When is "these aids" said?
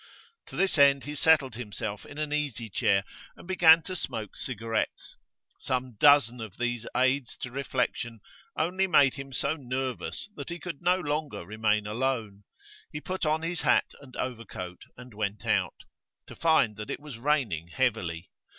6.57-7.37